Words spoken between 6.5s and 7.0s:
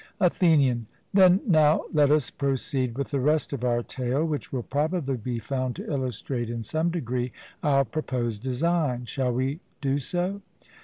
some